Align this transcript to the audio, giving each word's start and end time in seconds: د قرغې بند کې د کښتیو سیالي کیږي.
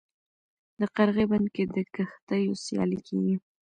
د 0.79 0.81
قرغې 0.95 1.25
بند 1.31 1.47
کې 1.55 1.63
د 1.73 1.75
کښتیو 1.93 2.59
سیالي 2.63 2.99
کیږي. 3.07 3.35